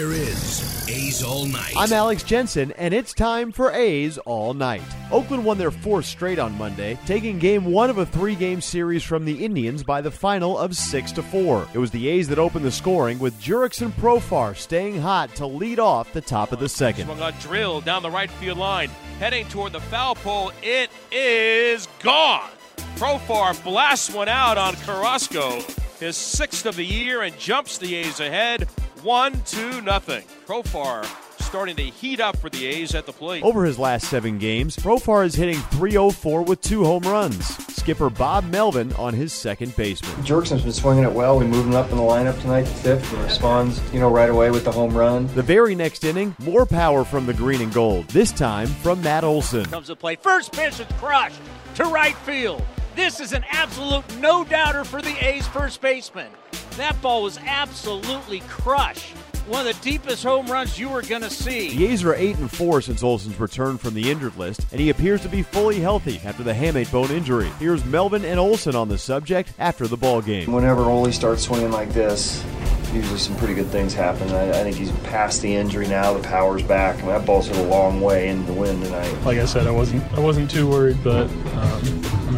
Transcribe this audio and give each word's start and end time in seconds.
Here 0.00 0.12
is 0.12 0.88
A's 0.88 1.22
All 1.22 1.44
Night. 1.44 1.74
I'm 1.76 1.92
Alex 1.92 2.22
Jensen, 2.22 2.72
and 2.78 2.94
it's 2.94 3.12
time 3.12 3.52
for 3.52 3.70
A's 3.70 4.16
All 4.16 4.54
Night. 4.54 4.80
Oakland 5.12 5.44
won 5.44 5.58
their 5.58 5.70
fourth 5.70 6.06
straight 6.06 6.38
on 6.38 6.56
Monday, 6.56 6.98
taking 7.04 7.38
game 7.38 7.66
one 7.66 7.90
of 7.90 7.98
a 7.98 8.06
three 8.06 8.34
game 8.34 8.62
series 8.62 9.02
from 9.02 9.26
the 9.26 9.44
Indians 9.44 9.82
by 9.82 10.00
the 10.00 10.10
final 10.10 10.56
of 10.56 10.74
6 10.74 11.12
to 11.12 11.22
4. 11.22 11.68
It 11.74 11.78
was 11.78 11.90
the 11.90 12.08
A's 12.08 12.28
that 12.28 12.38
opened 12.38 12.64
the 12.64 12.72
scoring, 12.72 13.18
with 13.18 13.38
Jurickson 13.42 13.92
Profar 13.92 14.56
staying 14.56 15.02
hot 15.02 15.34
to 15.34 15.44
lead 15.44 15.78
off 15.78 16.14
the 16.14 16.22
top 16.22 16.52
of 16.52 16.60
the 16.60 16.68
second. 16.70 17.04
Swung 17.04 17.20
on 17.20 17.34
drill 17.34 17.82
down 17.82 18.02
the 18.02 18.10
right 18.10 18.30
field 18.30 18.56
line, 18.56 18.88
heading 19.18 19.46
toward 19.48 19.72
the 19.72 19.80
foul 19.80 20.14
pole. 20.14 20.50
It 20.62 20.88
is 21.12 21.86
gone. 22.02 22.48
Profar 22.96 23.62
blasts 23.62 24.10
one 24.14 24.30
out 24.30 24.56
on 24.56 24.76
Carrasco, 24.76 25.60
his 25.98 26.16
sixth 26.16 26.64
of 26.64 26.76
the 26.76 26.86
year, 26.86 27.20
and 27.20 27.38
jumps 27.38 27.76
the 27.76 27.96
A's 27.96 28.20
ahead, 28.20 28.66
one 29.02 29.40
two 29.44 29.80
nothing. 29.82 30.24
Profar 30.46 31.06
starting 31.50 31.74
to 31.74 31.82
heat 31.82 32.20
up 32.20 32.36
for 32.36 32.48
the 32.48 32.64
A's 32.64 32.94
at 32.94 33.06
the 33.06 33.12
plate. 33.12 33.42
Over 33.42 33.64
his 33.64 33.76
last 33.76 34.08
seven 34.08 34.38
games, 34.38 34.76
Profar 34.76 35.24
is 35.24 35.34
hitting 35.34 35.56
304 35.56 36.44
with 36.44 36.60
two 36.60 36.84
home 36.84 37.02
runs. 37.02 37.44
Skipper 37.74 38.08
Bob 38.08 38.44
Melvin 38.44 38.92
on 38.92 39.14
his 39.14 39.32
second 39.32 39.74
baseman. 39.74 40.12
Jurickson's 40.24 40.62
been 40.62 40.72
swinging 40.72 41.02
it 41.02 41.12
well. 41.12 41.38
We 41.38 41.46
moved 41.46 41.66
him 41.66 41.74
up 41.74 41.90
in 41.90 41.96
the 41.96 42.02
lineup 42.04 42.40
tonight 42.40 42.66
to 42.66 42.72
fifth 42.72 43.12
and 43.12 43.24
responds, 43.24 43.80
you 43.92 43.98
know, 43.98 44.08
right 44.08 44.30
away 44.30 44.52
with 44.52 44.64
the 44.64 44.70
home 44.70 44.96
run. 44.96 45.26
The 45.34 45.42
very 45.42 45.74
next 45.74 46.04
inning, 46.04 46.36
more 46.38 46.66
power 46.66 47.04
from 47.04 47.26
the 47.26 47.34
green 47.34 47.62
and 47.62 47.72
gold. 47.74 48.06
This 48.08 48.30
time 48.30 48.68
from 48.68 49.02
Matt 49.02 49.24
Olson. 49.24 49.64
Comes 49.64 49.88
to 49.88 49.96
play. 49.96 50.14
First 50.14 50.52
pitch 50.52 50.78
is 50.78 50.86
crushed 50.98 51.40
to 51.74 51.84
right 51.86 52.16
field. 52.18 52.62
This 52.94 53.18
is 53.18 53.32
an 53.32 53.44
absolute 53.48 54.04
no 54.18 54.44
doubter 54.44 54.84
for 54.84 55.02
the 55.02 55.16
A's 55.24 55.48
first 55.48 55.80
baseman. 55.80 56.30
That 56.76 57.00
ball 57.02 57.22
was 57.22 57.38
absolutely 57.46 58.40
crushed. 58.40 59.14
One 59.46 59.66
of 59.66 59.76
the 59.76 59.82
deepest 59.82 60.22
home 60.22 60.46
runs 60.46 60.78
you 60.78 60.88
were 60.88 61.02
going 61.02 61.22
to 61.22 61.30
see. 61.30 61.76
The 61.76 61.86
A's 61.88 62.04
are 62.04 62.14
8 62.14 62.36
and 62.36 62.50
4 62.50 62.82
since 62.82 63.02
Olson's 63.02 63.40
return 63.40 63.78
from 63.78 63.94
the 63.94 64.10
injured 64.10 64.36
list, 64.36 64.64
and 64.70 64.80
he 64.80 64.90
appears 64.90 65.22
to 65.22 65.28
be 65.28 65.42
fully 65.42 65.80
healthy 65.80 66.20
after 66.24 66.42
the 66.42 66.52
hamate 66.52 66.92
bone 66.92 67.10
injury. 67.10 67.50
Here's 67.58 67.84
Melvin 67.84 68.24
and 68.24 68.38
Olson 68.38 68.76
on 68.76 68.88
the 68.88 68.98
subject 68.98 69.52
after 69.58 69.88
the 69.88 69.96
ball 69.96 70.22
game. 70.22 70.52
Whenever 70.52 70.82
Ole 70.82 71.10
starts 71.10 71.42
swinging 71.42 71.72
like 71.72 71.92
this, 71.92 72.44
usually 72.92 73.18
some 73.18 73.36
pretty 73.36 73.54
good 73.54 73.66
things 73.66 73.92
happen. 73.92 74.30
I, 74.30 74.50
I 74.50 74.62
think 74.62 74.76
he's 74.76 74.92
past 75.02 75.42
the 75.42 75.52
injury 75.52 75.88
now. 75.88 76.12
The 76.12 76.22
power's 76.22 76.62
back. 76.62 76.96
I 76.96 77.00
mean, 77.00 77.08
that 77.08 77.26
ball's 77.26 77.48
hit 77.48 77.56
a 77.56 77.62
long 77.62 78.00
way 78.00 78.28
into 78.28 78.52
the 78.52 78.58
wind 78.58 78.84
tonight. 78.84 79.12
Like 79.24 79.38
I 79.38 79.46
said, 79.46 79.66
I 79.66 79.70
wasn't 79.72 80.02
I 80.12 80.20
wasn't 80.20 80.50
too 80.50 80.68
worried, 80.68 81.02
but 81.02 81.24
um, 81.28 81.82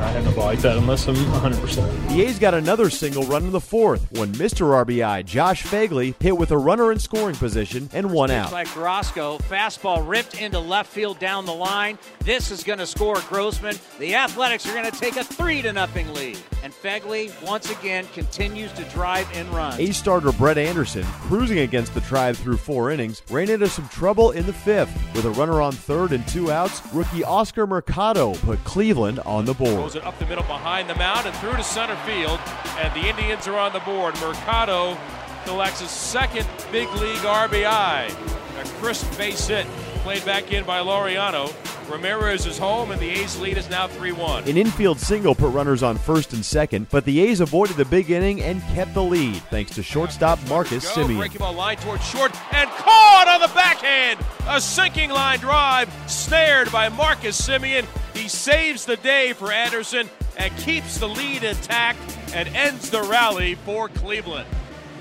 I'm 0.02 0.14
not 0.14 0.24
hitting 0.24 0.42
like 0.42 0.58
that 0.60 0.76
unless 0.76 1.06
I'm 1.06 1.14
100%. 1.14 2.08
The 2.08 2.22
A's 2.22 2.38
got 2.40 2.54
another 2.54 2.90
single 2.90 3.22
run 3.22 3.44
in 3.44 3.52
the 3.52 3.60
fourth 3.60 4.10
when 4.18 4.32
Mr. 4.32 4.84
RBI 4.84 5.24
Josh 5.24 5.62
Phegley 5.62 6.20
hit 6.20 6.36
with 6.36 6.50
a 6.50 6.58
runner 6.58 6.90
in 6.90 6.98
scoring 6.98 7.36
position 7.36 7.88
and 7.92 8.10
one 8.10 8.32
out. 8.32 8.50
By 8.50 8.64
Carrasco, 8.64 9.38
fastball 9.38 10.06
ripped 10.06 10.40
into 10.40 10.58
left 10.58 10.90
field 10.90 11.20
down 11.20 11.46
the 11.46 11.54
line. 11.54 11.98
This 12.24 12.50
is 12.50 12.64
going 12.64 12.80
to 12.80 12.86
score 12.86 13.20
Grossman. 13.28 13.76
The 14.00 14.16
Athletics 14.16 14.66
are 14.66 14.72
going 14.72 14.90
to 14.90 14.98
take 14.98 15.16
a 15.16 15.22
three 15.22 15.62
to 15.62 15.72
nothing 15.72 16.12
lead, 16.14 16.38
and 16.64 16.72
Phegley 16.72 17.30
once 17.46 17.70
again 17.70 18.04
continues 18.12 18.72
to 18.72 18.84
drive 18.86 19.30
in 19.36 19.48
runs. 19.52 19.78
A's 19.78 19.96
starter 19.96 20.32
Brett 20.32 20.58
Anderson, 20.58 21.04
cruising 21.04 21.60
against 21.60 21.94
the 21.94 22.00
Tribe 22.00 22.34
through 22.34 22.56
four 22.56 22.90
innings, 22.90 23.22
ran 23.30 23.48
into 23.48 23.68
some 23.68 23.88
trouble 23.88 24.32
in 24.32 24.46
the 24.46 24.52
fifth. 24.52 24.92
With 25.14 25.26
a 25.26 25.30
runner 25.30 25.62
on 25.62 25.72
third 25.72 26.10
and 26.10 26.26
two 26.26 26.50
outs, 26.50 26.82
rookie 26.92 27.22
Oscar 27.22 27.68
Mercado 27.68 28.34
put 28.34 28.62
Cleveland 28.64 29.20
on 29.20 29.44
the 29.44 29.54
board. 29.54 29.91
Throws 29.92 30.02
it 30.02 30.06
up 30.06 30.18
the 30.18 30.24
middle 30.24 30.44
behind 30.44 30.88
the 30.88 30.94
mound 30.94 31.26
and 31.26 31.36
through 31.36 31.56
to 31.56 31.62
center 31.62 31.96
field, 32.06 32.40
and 32.78 32.94
the 32.94 33.06
Indians 33.06 33.46
are 33.46 33.58
on 33.58 33.74
the 33.74 33.80
board. 33.80 34.14
Mercado 34.20 34.96
collects 35.44 35.80
his 35.80 35.90
second 35.90 36.46
big 36.70 36.88
league 36.92 37.18
RBI. 37.18 38.08
A 38.08 38.64
crisp 38.80 39.18
base 39.18 39.48
hit 39.48 39.66
played 40.02 40.24
back 40.24 40.50
in 40.50 40.64
by 40.64 40.78
Laureano. 40.78 41.52
Ramirez 41.88 42.46
is 42.46 42.58
home, 42.58 42.90
and 42.90 43.00
the 43.00 43.10
A's 43.10 43.38
lead 43.38 43.58
is 43.58 43.68
now 43.68 43.86
3 43.86 44.12
1. 44.12 44.44
An 44.48 44.56
infield 44.56 44.98
single 44.98 45.34
put 45.34 45.50
runners 45.50 45.82
on 45.82 45.98
first 45.98 46.32
and 46.32 46.44
second, 46.44 46.88
but 46.90 47.04
the 47.04 47.20
A's 47.20 47.40
avoided 47.40 47.76
the 47.76 47.84
big 47.84 48.10
inning 48.10 48.40
and 48.40 48.62
kept 48.74 48.94
the 48.94 49.02
lead 49.02 49.36
thanks 49.50 49.74
to 49.74 49.82
shortstop 49.82 50.38
Marcus 50.48 50.84
Go, 50.94 51.02
Semien. 51.02 51.18
Breaking 51.18 51.38
ball 51.38 51.54
line 51.54 51.76
towards 51.78 52.04
short 52.06 52.32
and 52.54 52.70
caught 52.70 53.28
on 53.28 53.40
the 53.40 53.54
backhand. 53.54 54.20
A 54.48 54.60
sinking 54.60 55.10
line 55.10 55.38
drive 55.38 55.92
snared 56.06 56.70
by 56.72 56.88
Marcus 56.88 57.40
Semien. 57.40 57.86
He 58.14 58.28
saves 58.28 58.84
the 58.84 58.96
day 58.96 59.32
for 59.32 59.52
Anderson 59.52 60.08
and 60.36 60.56
keeps 60.58 60.98
the 60.98 61.08
lead 61.08 61.42
intact 61.42 61.98
and 62.34 62.48
ends 62.50 62.90
the 62.90 63.02
rally 63.02 63.54
for 63.54 63.88
Cleveland. 63.88 64.48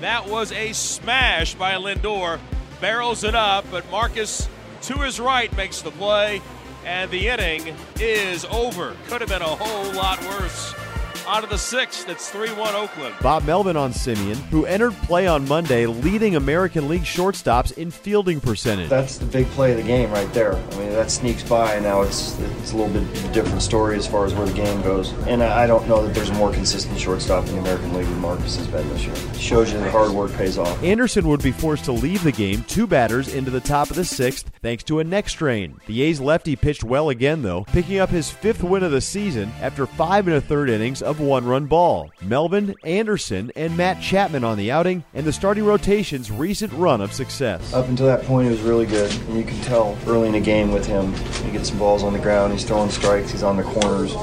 That 0.00 0.28
was 0.28 0.52
a 0.52 0.72
smash 0.72 1.54
by 1.54 1.74
Lindor. 1.74 2.40
Barrels 2.80 3.22
it 3.22 3.34
up, 3.34 3.64
but 3.70 3.88
Marcus 3.90 4.48
to 4.82 4.94
his 4.98 5.20
right 5.20 5.54
makes 5.56 5.80
the 5.82 5.92
play, 5.92 6.42
and 6.84 7.10
the 7.10 7.28
inning 7.28 7.74
is 8.00 8.44
over. 8.46 8.96
Could 9.08 9.20
have 9.20 9.30
been 9.30 9.42
a 9.42 9.44
whole 9.44 9.92
lot 9.94 10.20
worse. 10.22 10.74
Out 11.26 11.44
of 11.44 11.50
the 11.50 11.58
sixth, 11.58 12.08
it's 12.08 12.28
3 12.30 12.52
1 12.52 12.74
Oakland. 12.74 13.14
Bob 13.22 13.44
Melvin 13.44 13.76
on 13.76 13.92
Semien, 13.92 14.36
who 14.50 14.66
entered 14.66 14.92
play 15.04 15.26
on 15.26 15.46
Monday 15.46 15.86
leading 15.86 16.34
American 16.36 16.88
League 16.88 17.02
shortstops 17.02 17.76
in 17.78 17.90
fielding 17.90 18.40
percentage. 18.40 18.88
That's 18.88 19.18
the 19.18 19.26
big 19.26 19.46
play 19.50 19.70
of 19.70 19.76
the 19.76 19.84
game 19.84 20.10
right 20.10 20.30
there. 20.32 20.54
I 20.54 20.76
mean, 20.76 20.90
that 20.90 21.10
sneaks 21.10 21.42
by. 21.44 21.78
Now 21.78 22.02
it's 22.02 22.38
it's 22.40 22.72
a 22.72 22.76
little 22.76 22.92
bit 22.92 23.32
different 23.32 23.62
story 23.62 23.96
as 23.96 24.06
far 24.06 24.26
as 24.26 24.34
where 24.34 24.46
the 24.46 24.52
game 24.52 24.82
goes. 24.82 25.12
And 25.26 25.42
I 25.42 25.62
I 25.62 25.66
don't 25.66 25.86
know 25.88 26.04
that 26.04 26.12
there's 26.12 26.30
a 26.30 26.34
more 26.34 26.52
consistent 26.52 26.98
shortstop 26.98 27.46
in 27.46 27.54
the 27.54 27.60
American 27.60 27.94
League 27.94 28.06
than 28.06 28.18
Marcus 28.20 28.56
has 28.56 28.66
been 28.66 28.88
this 28.88 29.04
year. 29.04 29.14
Shows 29.34 29.72
you 29.72 29.78
that 29.78 29.90
hard 29.92 30.10
work 30.10 30.32
pays 30.32 30.58
off. 30.58 30.82
Anderson 30.82 31.28
would 31.28 31.42
be 31.42 31.52
forced 31.52 31.84
to 31.84 31.92
leave 31.92 32.24
the 32.24 32.32
game 32.32 32.64
two 32.64 32.86
batters 32.86 33.32
into 33.32 33.50
the 33.50 33.60
top 33.60 33.90
of 33.90 33.96
the 33.96 34.04
sixth 34.04 34.50
thanks 34.60 34.82
to 34.84 34.98
a 34.98 35.04
neck 35.04 35.28
strain. 35.28 35.80
The 35.86 36.02
A's 36.02 36.20
lefty 36.20 36.56
pitched 36.56 36.82
well 36.84 37.10
again, 37.10 37.42
though, 37.42 37.62
picking 37.64 37.98
up 38.00 38.10
his 38.10 38.30
fifth 38.30 38.62
win 38.64 38.82
of 38.82 38.90
the 38.90 39.00
season 39.00 39.52
after 39.60 39.86
five 39.86 40.26
and 40.26 40.36
a 40.36 40.40
third 40.40 40.68
innings 40.68 41.02
of 41.12 41.20
one 41.20 41.44
run 41.44 41.66
ball. 41.66 42.10
Melvin, 42.22 42.74
Anderson, 42.84 43.52
and 43.54 43.76
Matt 43.76 44.00
Chapman 44.00 44.44
on 44.44 44.56
the 44.56 44.70
outing, 44.70 45.04
and 45.12 45.26
the 45.26 45.32
starting 45.32 45.64
rotation's 45.64 46.30
recent 46.30 46.72
run 46.72 47.02
of 47.02 47.12
success. 47.12 47.74
Up 47.74 47.86
until 47.88 48.06
that 48.06 48.24
point, 48.24 48.48
it 48.48 48.50
was 48.50 48.62
really 48.62 48.86
good. 48.86 49.12
And 49.28 49.36
you 49.36 49.44
can 49.44 49.60
tell 49.60 49.96
early 50.06 50.28
in 50.28 50.32
the 50.32 50.40
game 50.40 50.72
with 50.72 50.86
him, 50.86 51.12
he 51.44 51.52
gets 51.52 51.68
some 51.68 51.78
balls 51.78 52.02
on 52.02 52.14
the 52.14 52.18
ground, 52.18 52.54
he's 52.54 52.64
throwing 52.64 52.90
strikes, 52.90 53.30
he's 53.30 53.42
on 53.42 53.58
the 53.58 53.62
corners. 53.62 54.14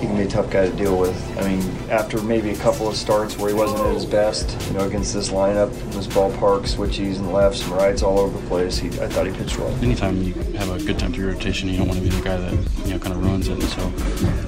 He 0.00 0.06
can 0.06 0.16
be 0.16 0.22
a 0.22 0.28
tough 0.28 0.48
guy 0.50 0.66
to 0.66 0.74
deal 0.74 0.96
with. 0.96 1.38
I 1.38 1.46
mean, 1.46 1.60
after 1.90 2.22
maybe 2.22 2.50
a 2.50 2.56
couple 2.56 2.88
of 2.88 2.96
starts 2.96 3.36
where 3.36 3.50
he 3.50 3.54
wasn't 3.54 3.80
at 3.80 3.92
his 3.92 4.06
best, 4.06 4.56
you 4.68 4.78
know, 4.78 4.86
against 4.86 5.12
this 5.12 5.28
lineup, 5.28 5.70
this 5.92 6.06
ballpark, 6.06 6.62
switchies 6.62 7.16
and 7.16 7.34
lefts 7.34 7.62
and 7.62 7.72
rights 7.72 8.02
all 8.02 8.18
over 8.18 8.40
the 8.40 8.46
place, 8.48 8.78
he, 8.78 8.88
I 8.88 9.08
thought 9.08 9.26
he 9.26 9.32
pitched 9.32 9.58
well. 9.58 9.68
anytime 9.82 10.22
you 10.22 10.32
have 10.56 10.70
a 10.70 10.82
good 10.82 10.98
time 10.98 11.12
through 11.12 11.26
your 11.26 11.34
rotation, 11.34 11.68
you 11.68 11.76
don't 11.76 11.86
want 11.86 11.98
to 11.98 12.04
be 12.04 12.08
the 12.08 12.22
guy 12.22 12.38
that 12.38 12.52
you 12.86 12.94
know 12.94 12.98
kind 12.98 13.14
of 13.14 13.22
ruins 13.22 13.48
it. 13.48 13.60
So, 13.60 13.92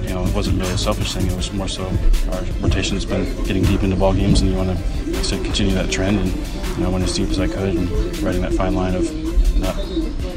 you 0.01 0.09
know, 0.09 0.25
it 0.25 0.33
wasn't 0.33 0.59
really 0.59 0.73
a 0.73 0.77
selfish 0.77 1.13
thing. 1.13 1.27
It 1.27 1.35
was 1.35 1.53
more 1.53 1.67
so 1.67 1.85
our 2.31 2.41
rotation's 2.59 3.05
been 3.05 3.43
getting 3.43 3.61
deep 3.63 3.83
into 3.83 3.95
ball 3.95 4.13
games, 4.13 4.41
and 4.41 4.49
you 4.49 4.57
want 4.57 4.75
to 4.75 5.37
continue 5.43 5.75
that 5.75 5.91
trend. 5.91 6.17
And 6.17 6.29
you 6.77 6.83
know, 6.83 6.89
I 6.89 6.93
went 6.93 7.03
as 7.03 7.13
deep 7.13 7.29
as 7.29 7.39
I 7.39 7.47
could, 7.47 7.75
and 7.75 8.17
riding 8.23 8.41
that 8.41 8.53
fine 8.53 8.73
line 8.73 8.95
of 8.95 9.03
not 9.59 9.75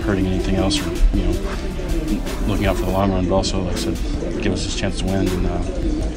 hurting 0.02 0.26
anything 0.26 0.56
else, 0.56 0.78
or 0.78 0.90
you 1.16 1.24
know, 1.24 1.85
looking 2.46 2.66
out 2.66 2.76
for 2.76 2.84
the 2.84 2.90
long 2.90 3.12
run, 3.12 3.28
but 3.28 3.34
also, 3.34 3.62
like 3.62 3.76
I 3.76 3.78
said, 3.78 4.42
give 4.42 4.52
us 4.52 4.64
this 4.64 4.76
chance 4.76 4.98
to 5.00 5.04
win. 5.04 5.28
And 5.28 5.46
uh, 5.46 5.62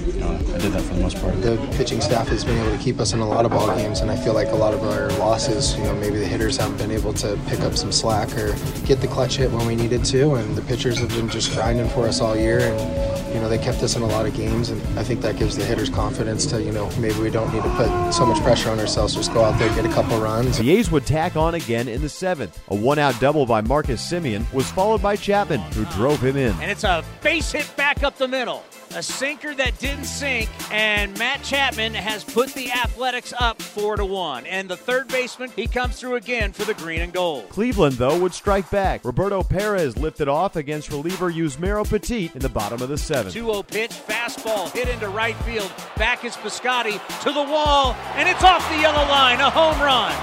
you 0.08 0.20
know, 0.20 0.32
I 0.32 0.58
did 0.58 0.72
that 0.74 0.82
for 0.82 0.94
the 0.94 1.02
most 1.02 1.22
part. 1.22 1.42
The 1.42 1.58
pitching 1.78 2.02
staff 2.02 2.28
has 2.28 2.44
been 2.44 2.58
able 2.58 2.76
to 2.76 2.84
keep 2.84 3.00
us 3.00 3.14
in 3.14 3.20
a 3.20 3.28
lot 3.28 3.46
of 3.46 3.52
ball 3.52 3.68
games, 3.76 4.02
and 4.02 4.12
I 4.12 4.16
feel 4.16 4.34
like 4.34 4.50
a 4.50 4.56
lot 4.56 4.74
of 4.74 4.84
our 4.84 5.10
losses, 5.20 5.76
you 5.78 5.84
know, 5.84 5.96
maybe 5.96 6.18
the 6.18 6.28
hitters 6.28 6.58
haven't 6.58 6.78
been 6.78 6.92
able 6.92 7.14
to 7.14 7.40
pick 7.48 7.62
up 7.62 7.76
some 7.76 7.92
slack 7.92 8.32
or 8.38 8.56
get 8.86 9.02
the 9.02 9.08
clutch 9.08 9.38
hit 9.38 9.52
when 9.52 9.66
we 9.66 9.76
needed 9.76 10.04
to, 10.06 10.36
and 10.36 10.56
the 10.56 10.62
pitchers 10.64 11.00
have 11.00 11.10
been 11.10 11.30
just 11.30 11.54
grinding 11.54 11.90
for 11.90 12.08
us 12.08 12.22
all 12.22 12.36
year. 12.36 12.60
And 12.60 13.09
you 13.34 13.40
know, 13.40 13.50
they 13.50 13.58
kept 13.58 13.82
us 13.84 13.96
in 13.96 14.02
a 14.02 14.08
lot 14.08 14.26
of 14.26 14.34
games, 14.34 14.70
and 14.70 14.82
I 15.00 15.04
think 15.04 15.22
that 15.22 15.38
gives 15.38 15.56
the 15.56 15.64
hitters 15.64 15.90
confidence 15.90 16.46
to, 16.48 16.62
you 16.62 16.72
know, 16.72 16.90
maybe 17.00 17.20
we 17.20 17.30
don't 17.30 17.54
need 17.54 17.64
to 17.64 17.70
put 17.72 18.12
so 18.12 18.26
much 18.26 18.42
pressure 18.42 18.70
on 18.70 18.80
ourselves. 18.80 19.16
Just 19.16 19.34
go 19.34 19.44
out 19.44 19.58
there, 19.60 19.68
and 19.68 19.76
get 19.76 19.86
a 19.86 19.94
couple 19.94 20.20
runs. 20.20 20.58
The 20.58 20.72
A's 20.72 20.92
would 20.92 21.06
tack 21.06 21.36
on 21.36 21.56
again 21.56 21.88
in 21.88 22.02
the 22.02 22.10
seventh. 22.10 22.62
A 22.70 22.76
one-out 22.76 23.20
double 23.20 23.46
by 23.46 23.62
Marcus 23.62 24.02
Semien 24.12 24.52
was 24.54 24.70
followed 24.72 25.02
by 25.02 25.16
Chapman, 25.16 25.60
who 25.74 25.86
drove 25.96 26.24
him 26.24 26.38
in. 26.38 26.54
And 26.62 26.72
it's 26.72 26.84
a 26.84 27.04
base 27.22 27.52
hit 27.52 27.72
back 27.76 28.04
up 28.04 28.18
the 28.18 28.28
middle. 28.28 28.64
A 28.96 29.04
sinker 29.04 29.54
that 29.54 29.78
didn't 29.78 30.06
sink, 30.06 30.50
and 30.72 31.16
Matt 31.20 31.44
Chapman 31.44 31.94
has 31.94 32.24
put 32.24 32.52
the 32.56 32.72
Athletics 32.72 33.36
up 33.40 33.62
four 33.62 33.96
to 33.96 34.04
one. 34.04 34.48
And 34.48 34.68
the 34.68 34.78
third 34.78 35.08
baseman, 35.10 35.52
he 35.56 35.68
comes 35.68 36.00
through 36.00 36.16
again 36.16 36.54
for 36.54 36.66
the 36.66 36.74
green 36.74 37.02
and 37.02 37.14
gold. 37.14 37.50
Cleveland, 37.50 37.98
though, 37.98 38.18
would 38.18 38.34
strike 38.34 38.68
back. 38.72 39.06
Roberto 39.06 39.44
Perez 39.44 39.96
lifted 39.96 40.28
off 40.28 40.56
against 40.56 40.90
reliever 40.90 41.32
Yusmeiro 41.32 41.88
Petit 41.88 42.32
in 42.34 42.40
the 42.40 42.50
bottom 42.50 42.82
of 42.82 42.90
the 42.90 42.98
seventh. 42.98 43.19
2-0 43.26 43.68
pitch, 43.68 43.92
fastball 43.92 44.72
hit 44.72 44.88
into 44.88 45.10
right 45.10 45.36
field. 45.38 45.72
Back 45.98 46.26
is 46.26 46.36
Piscotty 46.36 47.00
to 47.24 47.32
the 47.32 47.44
wall, 47.44 47.94
and 48.16 48.28
it's 48.28 48.44
off 48.44 48.68
the 48.70 48.80
yellow 48.80 49.08
line, 49.10 49.40
a 49.40 49.50
home 49.50 49.80
run. 49.82 50.14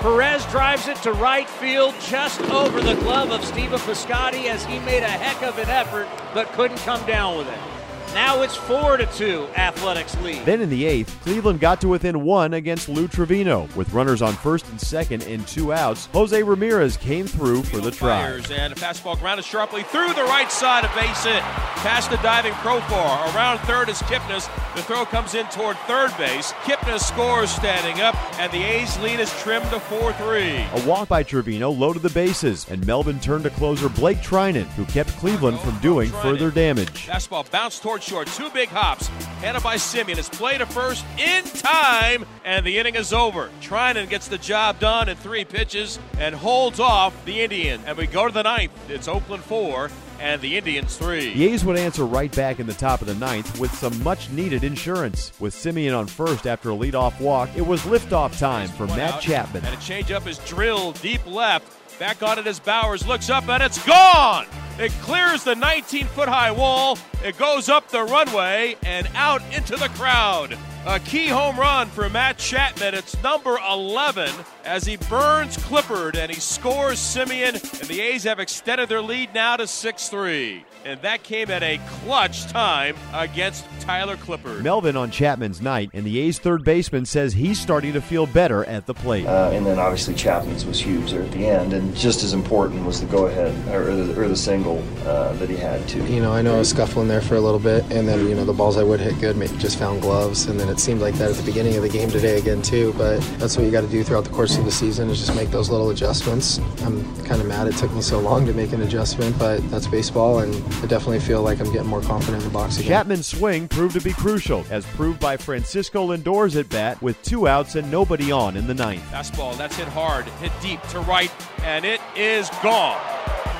Perez 0.00 0.44
drives 0.46 0.88
it 0.88 0.96
to 0.98 1.12
right 1.12 1.48
field 1.48 1.94
just 2.08 2.40
over 2.42 2.80
the 2.80 2.94
glove 2.96 3.30
of 3.30 3.44
Stephen 3.44 3.78
Piscotty 3.80 4.46
as 4.46 4.64
he 4.64 4.78
made 4.80 5.02
a 5.02 5.08
heck 5.08 5.42
of 5.42 5.58
an 5.58 5.68
effort 5.68 6.08
but 6.34 6.46
couldn't 6.52 6.78
come 6.78 7.04
down 7.06 7.38
with 7.38 7.48
it. 7.48 7.75
Now 8.14 8.42
it's 8.42 8.56
4 8.56 8.96
to 8.96 9.06
2, 9.06 9.48
Athletics 9.56 10.16
lead. 10.22 10.44
Then 10.44 10.60
in 10.60 10.70
the 10.70 10.86
eighth, 10.86 11.18
Cleveland 11.22 11.60
got 11.60 11.80
to 11.82 11.88
within 11.88 12.24
one 12.24 12.54
against 12.54 12.88
Lou 12.88 13.08
Trivino. 13.08 13.74
With 13.76 13.92
runners 13.92 14.22
on 14.22 14.34
first 14.34 14.68
and 14.68 14.80
second 14.80 15.22
and 15.24 15.46
two 15.46 15.72
outs, 15.72 16.06
Jose 16.12 16.42
Ramirez 16.42 16.96
came 16.96 17.26
through 17.26 17.62
for 17.64 17.78
the 17.78 17.90
try. 17.90 18.26
And 18.26 18.72
a 18.72 18.76
fastball 18.76 19.18
grounded 19.18 19.44
sharply 19.44 19.82
through 19.82 20.14
the 20.14 20.24
right 20.24 20.50
side 20.50 20.84
of 20.84 20.94
base 20.94 21.24
hit. 21.24 21.42
Past 21.42 22.10
the 22.10 22.16
diving 22.18 22.52
Profar. 22.54 23.34
Around 23.34 23.58
third 23.60 23.88
is 23.88 23.98
Kipnis. 24.02 24.48
The 24.74 24.82
throw 24.82 25.04
comes 25.04 25.34
in 25.34 25.46
toward 25.46 25.76
third 25.80 26.16
base. 26.16 26.52
Kipnis 26.64 27.00
scores 27.00 27.50
standing 27.50 28.00
up, 28.02 28.14
and 28.38 28.50
the 28.52 28.62
A's 28.62 28.98
lead 29.00 29.20
is 29.20 29.30
trimmed 29.42 29.68
to 29.70 29.80
4 29.80 30.12
3. 30.14 30.56
A 30.72 30.86
walk 30.86 31.08
by 31.08 31.22
Trivino 31.22 31.76
loaded 31.76 32.02
the 32.02 32.10
bases, 32.10 32.66
and 32.70 32.84
Melvin 32.86 33.20
turned 33.20 33.44
to 33.44 33.50
closer 33.50 33.88
Blake 33.88 34.18
Treinen, 34.18 34.64
who 34.74 34.84
kept 34.86 35.10
Cleveland 35.18 35.60
from 35.60 35.78
doing 35.78 36.10
further 36.10 36.50
damage. 36.50 37.06
Fastball 37.06 37.48
bounced 37.50 37.82
toward 37.82 37.95
short. 38.02 38.26
Two 38.28 38.50
big 38.50 38.68
hops. 38.68 39.08
Handled 39.40 39.64
by 39.64 39.76
Semien. 39.76 40.16
It's 40.18 40.28
play 40.28 40.58
to 40.58 40.66
first 40.66 41.04
in 41.18 41.44
time, 41.44 42.24
and 42.44 42.64
the 42.64 42.78
inning 42.78 42.94
is 42.94 43.12
over. 43.12 43.50
Treinen 43.60 44.08
gets 44.08 44.28
the 44.28 44.38
job 44.38 44.78
done 44.78 45.08
in 45.08 45.16
three 45.16 45.44
pitches 45.44 45.98
and 46.18 46.34
holds 46.34 46.80
off 46.80 47.24
the 47.24 47.42
Indian. 47.42 47.80
And 47.86 47.96
we 47.96 48.06
go 48.06 48.26
to 48.26 48.32
the 48.32 48.42
ninth. 48.42 48.72
It's 48.88 49.08
Oakland 49.08 49.44
four 49.44 49.90
and 50.20 50.40
the 50.40 50.56
Indians 50.56 50.96
three. 50.96 51.34
The 51.34 51.52
A's 51.52 51.64
would 51.64 51.76
answer 51.76 52.06
right 52.06 52.34
back 52.34 52.58
in 52.60 52.66
the 52.66 52.74
top 52.74 53.00
of 53.00 53.06
the 53.06 53.14
ninth 53.14 53.58
with 53.60 53.72
some 53.74 54.02
much 54.02 54.30
needed 54.30 54.64
insurance. 54.64 55.32
With 55.38 55.54
Semien 55.54 55.96
on 55.96 56.06
first 56.06 56.46
after 56.46 56.70
a 56.70 56.74
leadoff 56.74 57.20
walk, 57.20 57.50
it 57.56 57.66
was 57.66 57.82
liftoff 57.82 58.38
time 58.38 58.68
for 58.68 58.86
One 58.86 58.96
Matt 58.96 59.14
out, 59.14 59.20
Chapman. 59.20 59.64
And 59.64 59.74
a 59.74 59.78
changeup 59.78 60.26
is 60.26 60.38
drilled 60.40 61.00
deep 61.02 61.24
left. 61.26 61.72
Back 61.98 62.22
on 62.22 62.38
it 62.38 62.46
as 62.46 62.60
Bauers 62.60 63.06
looks 63.06 63.30
up 63.30 63.48
and 63.48 63.62
it's 63.62 63.84
gone. 63.86 64.46
It 64.78 64.92
clears 65.00 65.44
the 65.44 65.54
19 65.54 66.06
foot 66.06 66.28
high 66.28 66.52
wall. 66.52 66.98
It 67.24 67.38
goes 67.38 67.68
up 67.68 67.88
the 67.88 68.04
runway 68.04 68.76
and 68.84 69.08
out 69.14 69.42
into 69.52 69.76
the 69.76 69.88
crowd. 69.90 70.56
A 70.86 71.00
key 71.00 71.26
home 71.26 71.58
run 71.58 71.88
for 71.88 72.08
Matt 72.08 72.38
Chapman. 72.38 72.94
It's 72.94 73.20
number 73.20 73.58
11 73.68 74.30
as 74.64 74.84
he 74.84 74.96
burns 74.96 75.56
Clippard 75.56 76.16
and 76.16 76.30
he 76.30 76.38
scores 76.38 76.98
Semien. 76.98 77.54
And 77.80 77.88
the 77.88 78.00
A's 78.00 78.22
have 78.22 78.38
extended 78.38 78.88
their 78.88 79.02
lead 79.02 79.34
now 79.34 79.56
to 79.56 79.66
6 79.66 80.08
3. 80.08 80.64
And 80.84 81.02
that 81.02 81.24
came 81.24 81.50
at 81.50 81.64
a 81.64 81.80
clutch 81.88 82.46
time 82.46 82.94
against 83.12 83.64
Tyler 83.80 84.16
Clippard. 84.16 84.62
Melvin 84.62 84.96
on 84.96 85.10
Chapman's 85.10 85.60
night, 85.60 85.90
and 85.92 86.06
the 86.06 86.20
A's 86.20 86.38
third 86.38 86.62
baseman 86.62 87.04
says 87.04 87.32
he's 87.32 87.60
starting 87.60 87.92
to 87.94 88.00
feel 88.00 88.24
better 88.26 88.64
at 88.66 88.86
the 88.86 88.94
plate. 88.94 89.26
Uh, 89.26 89.50
and 89.52 89.66
then 89.66 89.80
obviously 89.80 90.14
Chapman's 90.14 90.64
was 90.64 90.78
huge 90.78 91.10
there 91.10 91.22
at 91.22 91.32
the 91.32 91.44
end, 91.44 91.72
and 91.72 91.96
just 91.96 92.22
as 92.22 92.32
important 92.32 92.84
was 92.86 93.00
the 93.00 93.06
go-ahead 93.08 93.52
or 93.74 93.96
the, 93.96 94.20
or 94.20 94.28
the 94.28 94.36
single 94.36 94.84
uh, 95.04 95.32
that 95.34 95.50
he 95.50 95.56
had 95.56 95.88
too. 95.88 96.04
You 96.06 96.20
know, 96.20 96.32
I 96.32 96.42
know 96.42 96.54
I 96.54 96.58
was 96.58 96.68
scuffling 96.68 97.05
there 97.08 97.20
for 97.20 97.36
a 97.36 97.40
little 97.40 97.58
bit, 97.58 97.82
and 97.92 98.06
then, 98.06 98.28
you 98.28 98.34
know, 98.34 98.44
the 98.44 98.52
balls 98.52 98.76
I 98.76 98.82
would 98.82 99.00
hit 99.00 99.18
good 99.20 99.36
maybe 99.36 99.56
just 99.58 99.78
found 99.78 100.02
gloves, 100.02 100.46
and 100.46 100.58
then 100.58 100.68
it 100.68 100.78
seemed 100.78 101.00
like 101.00 101.14
that 101.14 101.30
at 101.30 101.36
the 101.36 101.42
beginning 101.42 101.76
of 101.76 101.82
the 101.82 101.88
game 101.88 102.10
today 102.10 102.38
again, 102.38 102.62
too. 102.62 102.92
But 102.96 103.20
that's 103.38 103.56
what 103.56 103.64
you 103.64 103.70
got 103.70 103.82
to 103.82 103.88
do 103.88 104.02
throughout 104.02 104.24
the 104.24 104.30
course 104.30 104.56
of 104.56 104.64
the 104.64 104.70
season 104.70 105.08
is 105.10 105.18
just 105.18 105.34
make 105.34 105.50
those 105.50 105.70
little 105.70 105.90
adjustments. 105.90 106.58
I'm 106.82 107.04
kind 107.24 107.40
of 107.40 107.46
mad 107.46 107.66
it 107.68 107.76
took 107.76 107.92
me 107.92 108.02
so 108.02 108.20
long 108.20 108.46
to 108.46 108.52
make 108.52 108.72
an 108.72 108.82
adjustment, 108.82 109.38
but 109.38 109.58
that's 109.70 109.86
baseball, 109.86 110.40
and 110.40 110.54
I 110.54 110.86
definitely 110.86 111.20
feel 111.20 111.42
like 111.42 111.60
I'm 111.60 111.72
getting 111.72 111.88
more 111.88 112.02
confident 112.02 112.42
in 112.42 112.48
the 112.48 112.52
box 112.52 112.78
again. 112.78 112.88
Chapman's 112.88 113.26
swing 113.26 113.68
proved 113.68 113.94
to 113.94 114.00
be 114.00 114.12
crucial, 114.12 114.64
as 114.70 114.84
proved 114.86 115.20
by 115.20 115.36
Francisco 115.36 116.08
Lindor's 116.08 116.56
at 116.56 116.68
bat 116.68 117.00
with 117.02 117.20
two 117.22 117.48
outs 117.48 117.74
and 117.74 117.90
nobody 117.90 118.32
on 118.32 118.56
in 118.56 118.66
the 118.66 118.74
ninth. 118.74 119.04
Fastball, 119.10 119.56
that's 119.56 119.76
hit 119.76 119.88
hard, 119.88 120.24
hit 120.40 120.52
deep 120.60 120.82
to 120.88 121.00
right, 121.00 121.32
and 121.62 121.84
it 121.84 122.00
is 122.16 122.48
gone. 122.62 123.00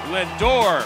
Lindor 0.06 0.84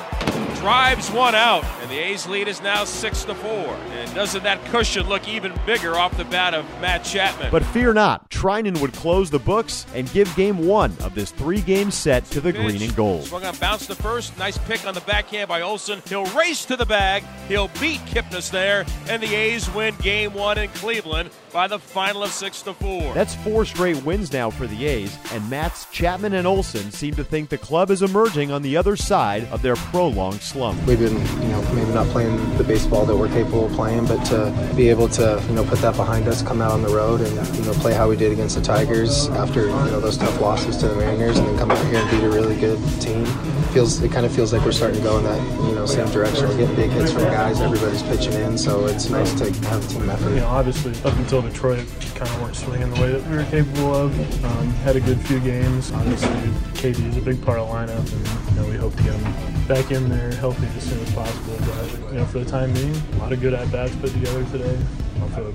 drives 0.60 1.10
one 1.10 1.34
out, 1.34 1.64
and 1.80 1.90
the 1.90 1.98
A's 1.98 2.26
lead 2.26 2.46
is 2.46 2.60
now 2.60 2.84
six 2.84 3.24
to 3.24 3.34
four. 3.34 3.74
And 3.92 4.14
doesn't 4.14 4.42
that 4.42 4.62
cushion 4.66 5.08
look 5.08 5.26
even 5.26 5.58
bigger 5.64 5.96
off 5.96 6.14
the 6.18 6.26
bat 6.26 6.52
of 6.52 6.66
Matt 6.82 7.02
Chapman? 7.02 7.50
But 7.50 7.64
fear 7.64 7.94
not, 7.94 8.28
Treinen 8.28 8.78
would 8.82 8.92
close 8.92 9.30
the 9.30 9.38
books 9.38 9.86
and 9.94 10.10
give 10.12 10.34
game 10.36 10.66
one 10.66 10.94
of 11.00 11.14
this 11.14 11.30
three-game 11.30 11.90
set 11.90 12.26
to 12.26 12.42
the 12.42 12.52
green 12.52 12.82
and 12.82 12.94
gold. 12.94 13.24
Swung 13.24 13.44
on 13.46 13.56
bounce 13.56 13.86
to 13.86 13.94
first. 13.94 14.36
Nice 14.38 14.58
pick 14.58 14.86
on 14.86 14.92
the 14.92 15.00
backhand 15.00 15.48
by 15.48 15.62
Olson. 15.62 16.02
He'll 16.06 16.26
race 16.26 16.66
to 16.66 16.76
the 16.76 16.86
bag. 16.86 17.22
He'll 17.48 17.68
beat 17.80 18.00
Kipnis 18.00 18.50
there, 18.50 18.84
and 19.08 19.22
the 19.22 19.34
A's 19.34 19.72
win 19.74 19.94
game 20.02 20.34
one 20.34 20.58
in 20.58 20.68
Cleveland 20.70 21.30
by 21.54 21.68
the 21.68 21.78
final 21.78 22.22
of 22.22 22.30
six 22.30 22.60
to 22.62 22.74
four. 22.74 23.14
That's 23.14 23.34
four 23.36 23.64
straight 23.64 24.04
wins 24.04 24.30
now 24.30 24.50
for 24.50 24.66
the 24.66 24.84
A's, 24.86 25.16
and 25.32 25.48
Matt's 25.48 25.86
Chapman 25.90 26.34
and 26.34 26.46
Olson 26.46 26.90
seem 26.92 27.14
to 27.14 27.24
think 27.24 27.48
the 27.48 27.58
club 27.58 27.90
is 27.90 28.02
emerging 28.02 28.52
on 28.52 28.60
the 28.60 28.76
other 28.76 28.94
side 28.94 29.44
of 29.50 29.62
their 29.62 29.76
prolonged 29.76 30.42
slump. 30.50 30.84
We've 30.84 30.98
been, 30.98 31.16
you 31.42 31.48
know, 31.48 31.62
maybe 31.72 31.92
not 31.92 32.08
playing 32.08 32.36
the 32.58 32.64
baseball 32.64 33.06
that 33.06 33.16
we're 33.16 33.28
capable 33.28 33.66
of 33.66 33.72
playing, 33.72 34.06
but 34.06 34.20
to 34.26 34.72
be 34.74 34.88
able 34.88 35.08
to, 35.10 35.40
you 35.46 35.54
know, 35.54 35.64
put 35.64 35.78
that 35.78 35.94
behind 35.94 36.26
us, 36.26 36.42
come 36.42 36.60
out 36.60 36.72
on 36.72 36.82
the 36.82 36.88
road, 36.88 37.20
and 37.20 37.56
you 37.56 37.62
know, 37.62 37.72
play 37.74 37.94
how 37.94 38.08
we 38.08 38.16
did 38.16 38.32
against 38.32 38.56
the 38.56 38.60
Tigers 38.60 39.28
after 39.28 39.66
you 39.66 39.68
know 39.68 40.00
those 40.00 40.18
tough 40.18 40.40
losses 40.40 40.76
to 40.78 40.88
the 40.88 40.96
Mariners, 40.96 41.38
and 41.38 41.46
then 41.46 41.56
come 41.56 41.70
out 41.70 41.86
here 41.86 41.98
and 42.00 42.10
beat 42.10 42.24
a 42.24 42.28
really 42.28 42.58
good 42.58 42.80
team. 43.00 43.24
Feels 43.72 44.02
it 44.02 44.10
kind 44.10 44.26
of 44.26 44.34
feels 44.34 44.52
like 44.52 44.64
we're 44.64 44.72
starting 44.72 44.98
to 44.98 45.02
go 45.02 45.18
in 45.18 45.24
that 45.24 45.40
you 45.68 45.74
know 45.76 45.86
same 45.86 46.10
direction. 46.10 46.48
We're 46.48 46.56
getting 46.56 46.74
big 46.74 46.90
hits 46.90 47.12
from 47.12 47.22
guys, 47.24 47.60
everybody's 47.60 48.02
pitching 48.02 48.32
in, 48.32 48.58
so 48.58 48.86
it's 48.86 49.08
nice 49.08 49.32
to 49.34 49.44
have 49.68 49.84
a 49.84 49.88
team 49.88 50.10
effort. 50.10 50.30
You 50.30 50.36
know, 50.36 50.48
obviously, 50.48 50.92
up 51.04 51.16
until 51.16 51.40
Detroit, 51.40 51.86
kind 52.16 52.28
of 52.28 52.42
weren't 52.42 52.56
swinging 52.56 52.90
the 52.90 53.00
way 53.00 53.12
that 53.12 53.26
we 53.30 53.36
were 53.36 53.44
capable 53.44 53.94
of. 53.94 54.44
Um, 54.44 54.70
had 54.84 54.96
a 54.96 55.00
good 55.00 55.20
few 55.20 55.40
games. 55.40 55.92
Obviously, 55.92 56.28
KD 56.74 57.08
is 57.08 57.16
a 57.16 57.22
big 57.22 57.42
part 57.42 57.58
of 57.58 57.68
the 57.68 57.74
lineup, 57.74 58.12
and 58.12 58.50
you 58.50 58.60
know, 58.60 58.68
we 58.68 58.76
hope 58.76 58.94
to 58.96 59.02
get 59.04 59.14
him 59.14 59.66
back 59.66 59.90
in 59.92 60.08
there 60.08 60.32
healthy 60.32 60.66
as 60.76 60.82
soon 60.82 60.98
as 60.98 61.14
possible. 61.14 61.56
But 61.60 62.12
you 62.12 62.18
know, 62.18 62.26
for 62.26 62.40
the 62.40 62.44
time 62.44 62.74
being, 62.74 62.94
a 62.94 63.16
lot 63.18 63.32
of 63.32 63.40
good 63.40 63.54
at 63.54 63.70
bats 63.70 63.94
put 63.96 64.10
together 64.10 64.44
today. 64.46 64.78
You 65.20 65.36
know, 65.36 65.52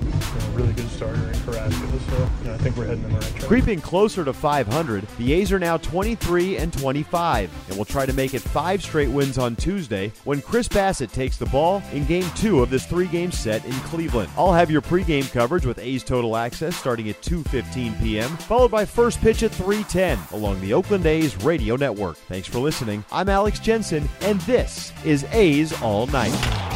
really 0.54 0.72
good 0.72 0.86
in 1.02 1.40
Carrasco, 1.44 1.98
so 1.98 2.30
you 2.42 2.48
know, 2.48 2.54
I 2.54 2.58
think 2.58 2.76
we're 2.76 2.86
heading 2.86 3.04
in 3.04 3.12
the 3.12 3.18
right. 3.18 3.34
Creeping 3.42 3.80
closer 3.80 4.24
to 4.24 4.32
500, 4.32 5.06
the 5.18 5.32
A's 5.32 5.52
are 5.52 5.58
now 5.58 5.76
23 5.76 6.56
and 6.56 6.72
25, 6.72 7.50
and 7.68 7.76
will 7.76 7.84
try 7.84 8.06
to 8.06 8.12
make 8.12 8.34
it 8.34 8.40
five 8.40 8.82
straight 8.82 9.10
wins 9.10 9.38
on 9.38 9.56
Tuesday 9.56 10.12
when 10.24 10.40
Chris 10.40 10.68
Bassitt 10.68 11.12
takes 11.12 11.36
the 11.36 11.46
ball 11.46 11.82
in 11.92 12.04
Game 12.06 12.28
Two 12.34 12.62
of 12.62 12.70
this 12.70 12.86
three-game 12.86 13.32
set 13.32 13.64
in 13.64 13.72
Cleveland. 13.72 14.30
I'll 14.36 14.52
have 14.52 14.70
your 14.70 14.82
pregame 14.82 15.30
coverage 15.30 15.66
with 15.66 15.78
A's 15.78 16.04
Total 16.04 16.36
Access 16.36 16.76
starting 16.76 17.08
at 17.08 17.20
2:15 17.22 18.00
p.m., 18.00 18.36
followed 18.38 18.70
by 18.70 18.84
first 18.84 19.20
pitch 19.20 19.42
at 19.42 19.50
3:10 19.50 20.32
along 20.32 20.60
the 20.60 20.72
Oakland 20.72 21.06
A's 21.06 21.36
radio 21.42 21.76
network. 21.76 22.16
Thanks 22.28 22.48
for 22.48 22.58
listening. 22.58 23.04
I'm 23.12 23.28
Alex 23.28 23.58
Jensen, 23.58 24.08
and 24.20 24.40
this 24.42 24.92
is 25.04 25.24
A's 25.32 25.72
All 25.82 26.06
Night. 26.06 26.75